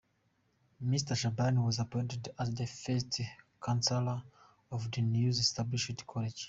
[0.83, 1.15] Mr.
[1.15, 3.21] Shabani was appointed as the first
[3.59, 4.23] consular
[4.71, 6.39] of the newly established college.